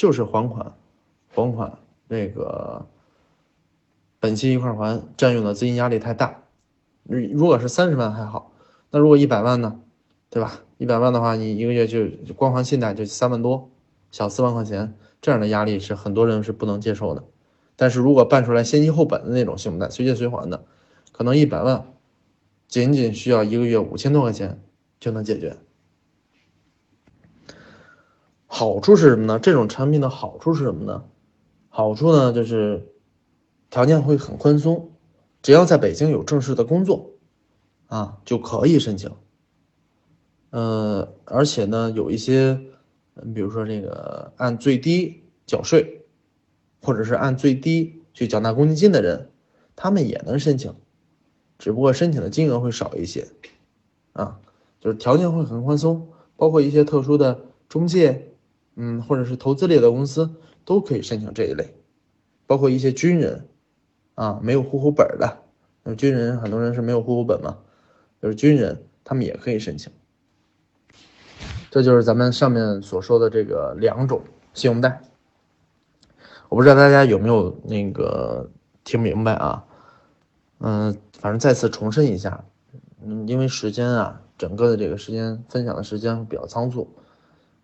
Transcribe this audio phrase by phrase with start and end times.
[0.00, 0.74] 就是还款，
[1.28, 1.76] 还款
[2.08, 2.86] 那个
[4.18, 6.42] 本息一块还，占用的资金压力太大。
[7.02, 8.50] 如果是三十万还好，
[8.90, 9.78] 那如果一百万呢，
[10.30, 10.62] 对吧？
[10.78, 13.68] 一百万的话，你一个月就光还信贷就三万多，
[14.10, 17.22] 小四万块钱，这样的压力是很多人是不能接受的。
[17.76, 20.64] 但是如果办出来先息后本的那种信用贷，随借随还的，
[21.12, 21.84] 可能一百万
[22.68, 24.62] 仅仅需要一个月五千多块钱
[24.98, 25.58] 就能解决。
[28.52, 29.38] 好处是什么呢？
[29.38, 31.04] 这种产品的好处是什么呢？
[31.68, 32.84] 好处呢就是
[33.70, 34.90] 条件会很宽松。
[35.40, 37.12] 只要在北京有正式的工作，
[37.86, 39.12] 啊，就可以申请。
[40.50, 42.60] 呃，而且呢，有一些，
[43.32, 46.04] 比如说这个按最低缴税，
[46.82, 49.30] 或者是按最低去缴纳公积金的人，
[49.76, 50.74] 他们也能申请，
[51.56, 53.28] 只不过申请的金额会少一些，
[54.12, 54.40] 啊，
[54.80, 58.29] 就是条件会很宽松，包括一些特殊的中介，
[58.80, 60.30] 嗯，或者是投资类的公司
[60.64, 61.74] 都可以申请这一类，
[62.46, 63.46] 包括一些军人。
[64.16, 65.38] 啊，没有户口本的，
[65.82, 67.56] 那军人很多人是没有户口本嘛，
[68.20, 69.90] 就是军人他们也可以申请。
[71.70, 74.20] 这就是咱们上面所说的这个两种
[74.52, 75.00] 信用贷。
[76.50, 78.50] 我不知道大家有没有那个
[78.84, 79.64] 听明白啊？
[80.58, 82.44] 嗯，反正再次重申一下，
[83.02, 86.94] 嗯，因为时间啊，整个的这个时间分享的时间比较仓促，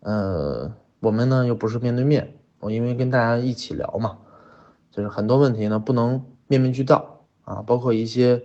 [0.01, 4.19] 呃，我们呢又不是面对面，我因为跟大家一起聊嘛，
[4.91, 6.25] 就是很多问题呢不能。
[6.49, 8.41] 面面俱到啊，包括一些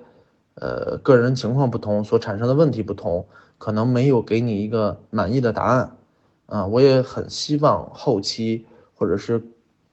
[0.56, 3.28] 呃个人情况不同所产生的问题不同，
[3.60, 5.98] 可能没有给你一个满意的答案
[6.48, 6.66] 啊。
[6.66, 9.44] 我也很希望后期或者是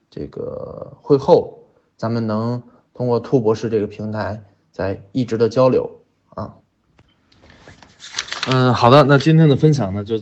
[0.09, 1.59] 这个会后，
[1.99, 2.63] 咱们能
[2.95, 4.43] 通过兔博士这个平台
[4.73, 6.55] 在一直的交流啊。
[8.51, 10.19] 嗯，好的，那今天的分享呢就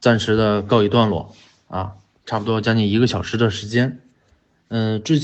[0.00, 1.30] 暂时的告一段落
[1.68, 4.00] 啊，差不多将近一个小时的时间。
[4.68, 5.20] 嗯，之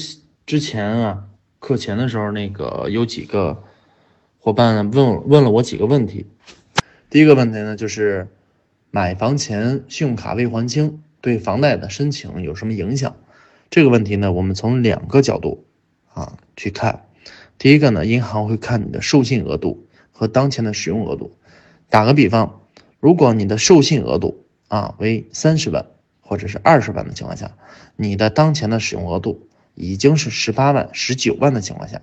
[0.46, 1.24] 之前啊。
[1.60, 3.64] 课前的时候，那个有几个
[4.38, 6.26] 伙伴问问了我几个问题。
[7.08, 8.28] 第一个问题呢，就是
[8.90, 13.16] 买房前信用卡未还清对房贷的申请有什么影响？
[13.70, 15.64] 这个问题呢，我们从两个角度
[16.12, 17.06] 啊去看。
[17.56, 21.34] 第一个呢，银行会看你的授信额度和当前的使用额度。
[21.88, 22.60] 打个比方，
[23.00, 25.86] 如果你的授信额度啊为三十万
[26.34, 27.52] 或者是二十万的情况下，
[27.94, 29.46] 你的当前的使用额度。
[29.76, 32.00] 已经是十八万、十九万的情况下，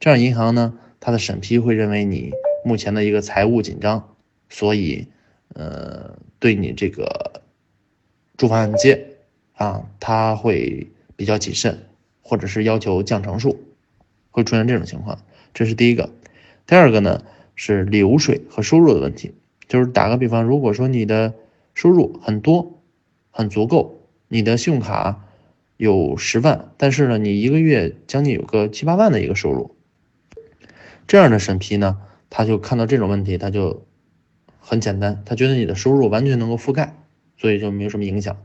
[0.00, 2.32] 这样银行呢，它的审批会认为你
[2.64, 4.16] 目前的一个财务紧张，
[4.48, 5.06] 所以，
[5.54, 7.42] 呃，对你这个
[8.36, 9.18] 住房按揭
[9.54, 11.86] 啊，他会比较谨慎，
[12.22, 13.56] 或者是要求降成数，
[14.32, 15.20] 会出现这种情况。
[15.54, 16.10] 这是第一个。
[16.66, 17.22] 第二个呢
[17.54, 19.32] 是流水和收入的问题，
[19.68, 21.34] 就是打个比方，如果说你的
[21.72, 22.81] 收入很多、
[23.32, 25.26] 很足够，你的信用卡。
[25.78, 29.74] 有十万，但是呢，你一个月将近有个七八万的一个收入，
[31.08, 31.98] 这样的审批呢，
[32.30, 33.84] 他就看到这种问题，他就
[34.60, 36.94] 很简单，他觉得你的收入完全能够覆盖，
[37.36, 38.36] 所以就没有什么影响。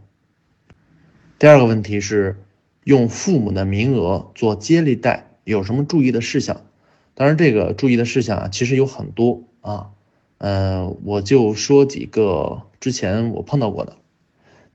[1.37, 2.41] 第二个问题是，
[2.85, 6.65] 用父母的名额做接力贷有什么注意的事项？
[7.13, 9.91] 当然，这个注意的事项啊，其实有很多啊，
[10.39, 13.97] 呃，我就说几个之前我碰到过的。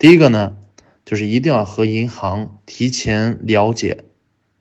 [0.03, 0.59] 第一个呢。
[1.05, 4.05] 就是一定要和银行提前了解，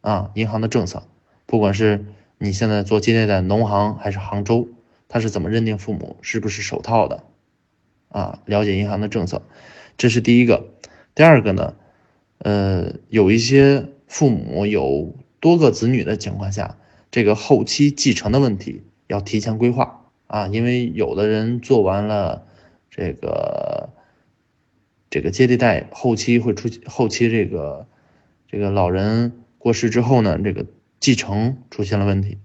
[0.01, 1.03] 啊，银行的政策，
[1.45, 2.03] 不管是
[2.39, 4.67] 你现在做接待的农行还是杭州，
[5.07, 7.23] 他是怎么认定父母是不是首套的，
[8.09, 9.43] 啊，了解银行的政策，
[9.97, 10.65] 这是第一个。
[11.13, 11.75] 第二个呢，
[12.39, 16.75] 呃，有一些父母有多个子女的情况下，
[17.11, 22.47] 这个后期继承的问题要提前规划啊，因为有的人做完了
[22.89, 23.90] 这个。
[25.11, 27.85] 这个接力贷后期会出后期这个
[28.47, 30.65] 这个老人过世之后呢，这个
[31.01, 32.37] 继承出现了问题。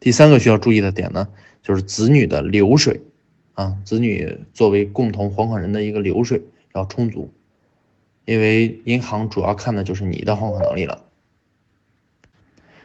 [0.00, 1.28] 第三个需要注意的点呢，
[1.62, 3.02] 就是子女的流水
[3.52, 6.42] 啊，子女作为共同还款人的一个流水
[6.74, 7.30] 要充足，
[8.24, 11.04] 因为银行主要看的就是你的还款能力了。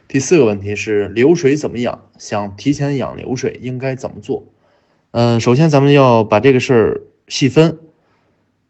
[0.09, 2.09] 第四个问题是流水怎么养？
[2.17, 4.45] 想提前养流水应该怎么做？
[5.11, 7.79] 嗯，首先咱们要把这个事儿细分。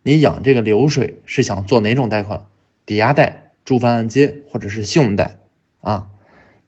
[0.07, 2.45] 你养这个流水是想做哪种贷款？
[2.85, 5.39] 抵押贷、住房按揭或者是信用贷
[5.81, 6.09] 啊？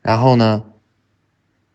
[0.02, 0.66] 然后呢，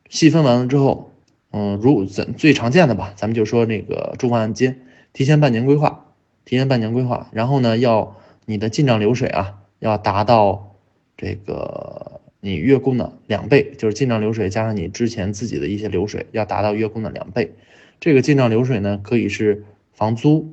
[0.08, 1.12] 细分完了之后，
[1.52, 4.74] 嗯，如怎最常见的吧，咱们就说那个住房按揭，
[5.12, 6.06] 提前半年规划，
[6.44, 10.74] 提前半年规划，然后呢，要你的进账流水啊，要达到
[11.16, 17.54] 这个你月供的两倍，就是进账流水加上你之前自己的一些流水，要达到月供的两倍。
[18.00, 20.52] 这个进账流水呢，可以是房租。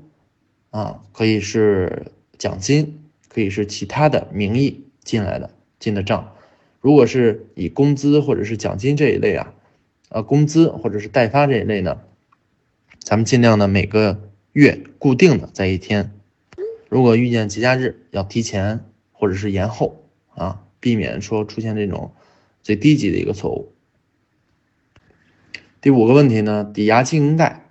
[0.72, 5.50] 啊，可以是奖金可以是其他的名义进来的
[5.80, 6.36] 进的账。
[6.82, 9.54] 如果是以工资或者是奖金这一类啊，
[10.10, 12.00] 呃，工资或者是代发这一类呢，
[13.00, 16.12] 咱们尽量呢每个月固定的在一天。
[16.88, 22.14] 如果遇见节假日，要提前或者是延后啊，避免说出现这种
[22.64, 23.74] 最低级的一个错误。
[25.82, 27.69] 第五个问题呢，抵押经营贷，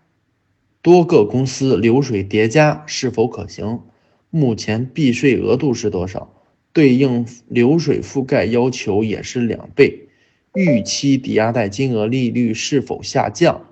[0.82, 3.82] 多个公司流水叠加是否可行？
[4.30, 6.34] 目前避税额度是多少？
[6.72, 10.08] 对应流水覆盖要求也是两倍，
[10.54, 13.62] 预期抵押贷金额利率是否下降？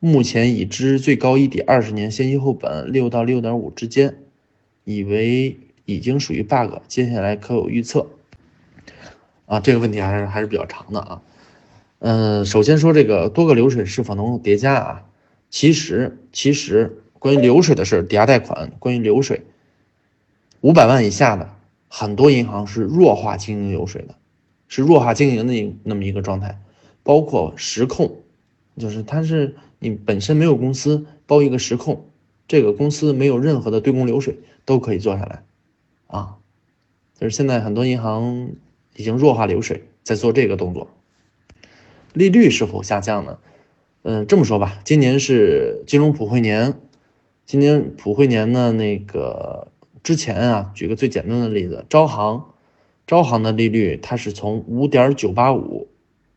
[0.00, 4.18] 目前已知最高一抵二十年先息后本六到六点五之间，
[4.84, 8.06] 以为已经属于 bug，接下来可有预测？
[9.46, 11.22] 啊，这个问题还是还是比较长的啊。
[11.98, 15.04] 嗯，首先说这个多个流水是否能够叠加啊？
[15.50, 19.42] 其实，其实关于流水的事，抵押贷款关于流水，
[20.60, 21.50] 五百万以下的
[21.88, 24.14] 很多银行是弱化经营流水的，
[24.68, 26.60] 是弱化经营的那么一个状态，
[27.02, 28.16] 包括实控，
[28.76, 32.04] 就是它是你本身没有公司包一个实控，
[32.46, 35.42] 这个公司没有任何的对公流水都可以做下来，
[36.08, 36.36] 啊，
[37.18, 38.50] 就是现在很多银行
[38.94, 40.90] 已经弱化流水，在做这个动作。
[42.12, 43.38] 利率是否下降呢？
[44.02, 46.74] 嗯，这么说吧，今年是金融普惠年，
[47.44, 49.68] 今年普惠年呢，那个
[50.02, 52.44] 之前啊，举个最简单的例子，招行，
[53.06, 55.88] 招行的利率它是从五点九八五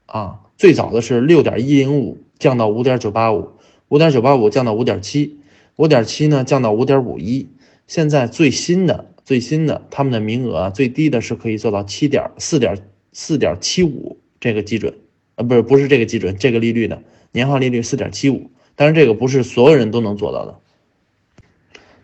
[0.08, 3.52] 啊，最早的是六点一零五降到五点九八五，
[3.90, 5.38] 五点九八五降到五点七，
[5.76, 7.48] 五点七呢降到五点五一，
[7.86, 12.76] 现在最新的最新的他们的名额最低的是可以做到七点四点
[13.14, 14.96] 四点七五这个基准。
[15.36, 20.60] 呃不是不是这个基准，这个利率的年化利率四点七五，但是这个不是所有人都能做到的。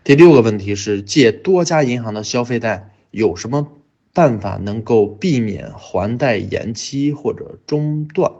[0.04, 3.68] 第六个问题是借多家银行的消费贷，有什么
[4.14, 8.32] 办法能够避免还贷延期或者中断？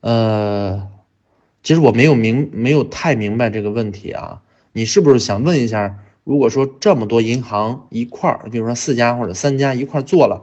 [0.00, 0.88] 呃，
[1.62, 4.42] 其实我没有明没有太明白这个问题啊，
[4.72, 10.42] 你是不是想问一下，如果说这么多银行一块儿，比如说四家或者三家一块儿做了，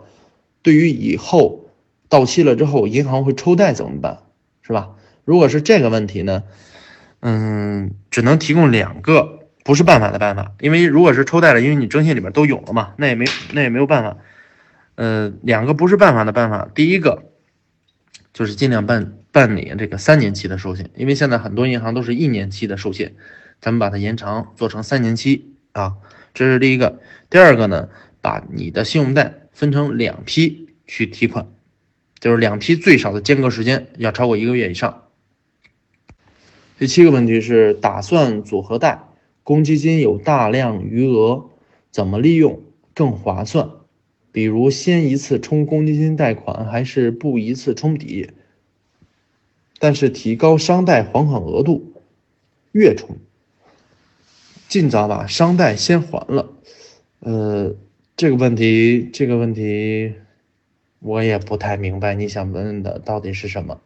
[0.62, 1.59] 对于以后。
[2.09, 4.24] 到期了之后，银行会抽贷怎么办？
[4.62, 4.95] 是吧？
[5.25, 6.44] 如果是这个问题呢，
[7.19, 10.53] 嗯，只能提供两个不是办法的办法。
[10.59, 14.18] 因为如果是抽贷了，因为你征信里面都有了嘛，那也没那也没有办法。
[14.95, 17.23] 呃，两个不是办法的办法，第一个
[18.33, 23.15] 就是尽量办办理这个三年期的授信，因为现在很多银行都是一年期的授信，
[23.59, 25.95] 咱们把它延长做成三年期啊，
[26.33, 27.00] 这是第一个。
[27.29, 27.89] 第二个呢，
[28.19, 31.47] 把你的信用贷分成两批去提款。
[32.19, 35.06] 就是两批最少的间隔时间要超过一个月以上。
[36.81, 39.04] 第七个问题是打算组合贷，
[39.44, 41.45] 公积金有大量余额，
[41.92, 42.60] 怎么利用
[42.95, 43.69] 更划算？
[44.31, 48.31] 比如先一次充公积金贷款，还是不一次充抵？
[49.78, 52.01] 但是提高商贷还款额度，
[52.72, 53.16] 月充，
[54.68, 56.50] 尽早把商贷先还了。
[57.19, 57.75] 呃，
[58.18, 60.16] 这个问题，这个问题。
[60.98, 63.81] 我也不太明白你想问的到底是什么。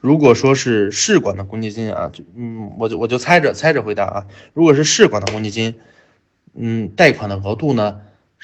[0.00, 4.26] 如果说是市管的公积金啊，就嗯，我就我就猜着猜着回答啊。
[4.54, 5.74] 如果是市管的公积金，
[6.54, 8.00] 嗯，贷款的额度呢，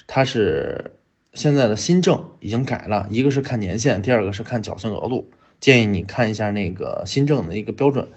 [0.06, 0.92] 它是
[1.32, 5.30] 现在的新政已经改了，一个是看年限，第二个是看缴存额度。
[5.60, 8.08] 建议你看一下那个新政的一个标准。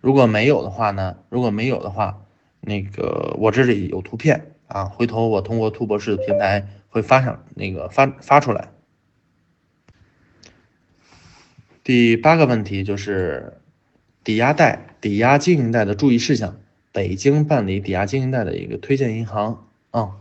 [0.00, 2.22] 如果没有的话呢，如果没有的话，
[2.60, 6.66] 那个我这里有图片啊，回头我通过兔博士的平台。
[6.94, 8.68] 会发上那个发发出来。
[11.84, 13.58] 第八个问题就是
[14.24, 16.56] 抵押贷、抵押经营贷的注意事项。
[16.92, 20.12] 北京办理抵押经营贷的一个推荐银行啊。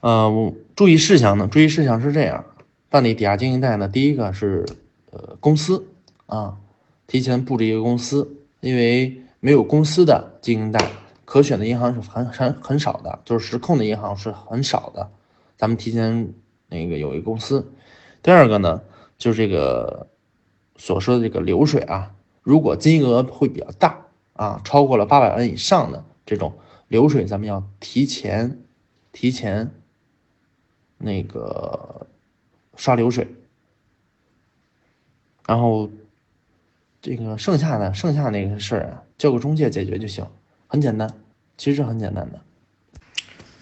[0.00, 1.48] 呃，注意事项呢？
[1.52, 2.46] 注意事项是这样：
[2.88, 4.64] 办理抵押经营贷呢，第一个是
[5.10, 5.86] 呃公司
[6.24, 6.56] 啊，
[7.06, 10.90] 提前布置一个公司，因为没有公司的经营贷。
[11.26, 15.10] 可选的银行是很很很少的，就是实控的银行是很少的。
[15.58, 16.32] 咱们提前
[16.68, 17.70] 那个有一个公司。
[18.22, 18.82] 第二个呢，
[19.22, 20.08] 就这个
[20.74, 22.12] 所说的这个流水啊，
[22.42, 28.58] 如果金额会比较大啊，超过了八百万以上的这种流水，咱们要提前
[29.12, 29.70] 提前
[30.98, 32.08] 那个
[32.74, 33.28] 刷流水，
[35.46, 35.88] 然后
[37.00, 40.26] 这个剩下的剩下那个事儿啊，交给中介解决就行，
[40.66, 41.08] 很简单。
[41.56, 42.40] 其实很简单的，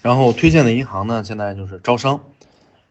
[0.01, 2.25] 然后推荐的银行呢，现在就是招商，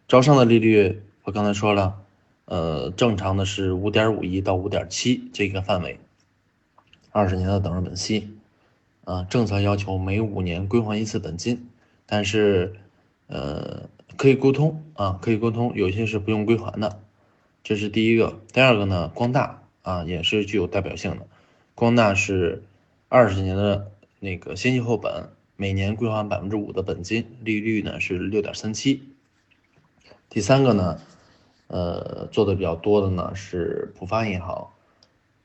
[0.08, 2.04] 招商的利率我刚才说了，
[2.50, 6.00] 呃，正常的是五点五一到五点七这个范围，
[7.12, 8.28] 二十年的等值本息，
[9.04, 11.70] 啊，政策要求每五年归还一次本金，
[12.08, 12.74] 但是
[13.28, 13.88] 呃
[14.18, 17.00] 可以沟通啊，可以沟通，有些是不用归还的，
[17.64, 18.42] 这是第一个。
[18.52, 21.28] 第二个呢，光大啊也是具有代表性的，
[21.76, 22.64] 光大是
[23.10, 29.04] 二十年的那个先息后本，每年归还百分之五的本金，利率呢是六点三七。
[30.30, 31.00] 第三个呢，
[31.70, 34.70] 呃，做的比较多的呢是浦发银行，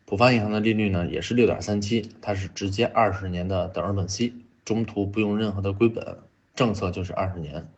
[0.06, 6.18] 浦发银行的利率呢也是六点三七，它是直接二十年的等额本息，中途不用任何的归本，
[6.54, 7.68] 政策就是二十年。